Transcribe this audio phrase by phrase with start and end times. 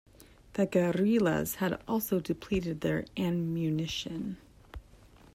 [0.53, 1.57] The guerrillas
[1.87, 4.37] also had depleted their ammunition.